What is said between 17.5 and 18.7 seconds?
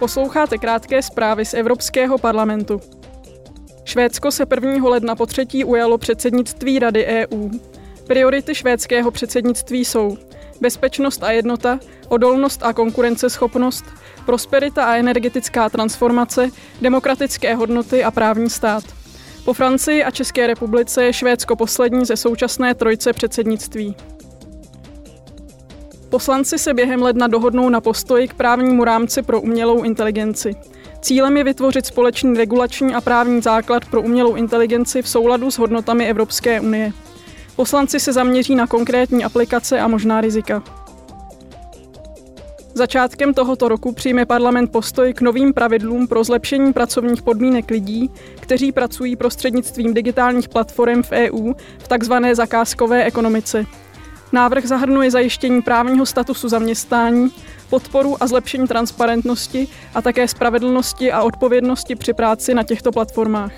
hodnoty a právní